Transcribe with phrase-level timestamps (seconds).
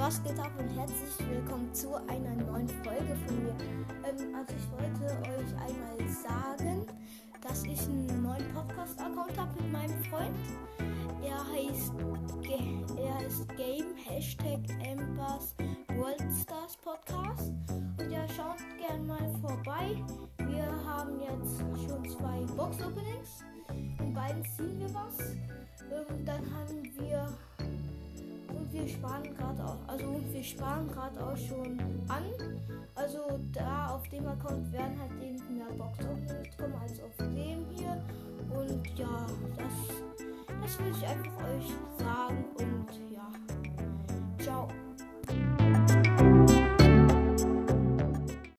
[0.00, 3.54] was geht ab und herzlich willkommen zu einer neuen Folge von mir.
[4.02, 6.86] Ähm, also ich wollte euch einmal sagen,
[7.42, 10.34] dass ich einen neuen Podcast-Account habe mit meinem Freund.
[11.22, 11.92] Er heißt,
[12.96, 15.54] er ist Game Hashtag Embers
[15.94, 17.52] Worldstars Podcast.
[17.98, 20.02] Und ja, schaut gerne mal vorbei.
[20.38, 23.44] Wir haben jetzt schon zwei Box-Openings.
[23.98, 25.18] In beiden ziehen wir was.
[26.08, 26.89] Und dann haben wir
[28.72, 32.24] wir sparen gerade auch, also wir sparen gerade auch schon an.
[32.94, 38.02] Also da auf dem Account werden halt eben mehr Box-Openings kommen als auf dem hier.
[38.54, 39.96] Und ja, das,
[40.62, 43.28] das will ich einfach euch sagen und ja,
[44.38, 44.68] ciao.